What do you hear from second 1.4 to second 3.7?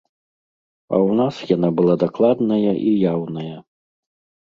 яна была дакладная і яўная.